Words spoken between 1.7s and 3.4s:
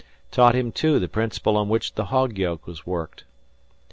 the "hog yoke" was worked.